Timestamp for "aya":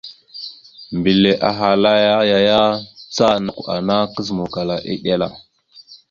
2.21-2.37